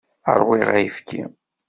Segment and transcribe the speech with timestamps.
[0.39, 1.21] Ṛwiɣ ayefki.